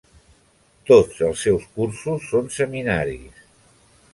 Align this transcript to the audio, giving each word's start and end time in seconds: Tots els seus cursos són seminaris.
Tots 0.91 1.19
els 1.27 1.43
seus 1.47 1.67
cursos 1.75 2.25
són 2.33 2.51
seminaris. 2.57 3.45